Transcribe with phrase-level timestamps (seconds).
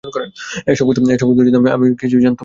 [0.67, 0.99] এ-সব কথা
[1.71, 2.39] আমি কিছুই জানতুম না।